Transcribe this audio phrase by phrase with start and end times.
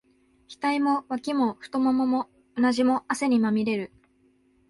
[0.59, 3.91] 額も、脇も、太腿も、うなじも、汗にまみれる。